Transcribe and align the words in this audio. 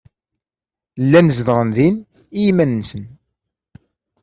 Llan 1.03 1.27
zedɣen 1.37 1.69
din 1.77 1.97
i 2.03 2.39
yiman-nsen. 2.43 3.03